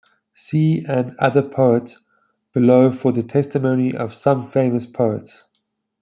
See 0.33 0.83
and 0.89 1.15
other 1.19 1.43
poets 1.43 1.99
below 2.53 2.91
for 2.91 3.11
the 3.11 3.21
testimony 3.21 3.95
of 3.95 4.15
some 4.15 4.49
famous 4.49 4.87
poets. 4.87 5.43